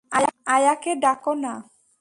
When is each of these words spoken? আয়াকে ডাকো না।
আয়াকে 0.47 0.91
ডাকো 1.03 1.31
না। 1.43 1.53